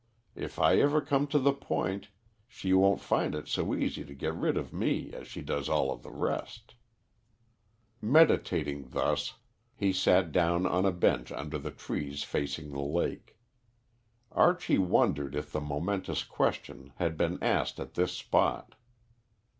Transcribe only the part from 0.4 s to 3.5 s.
I ever come to the point, she won't find it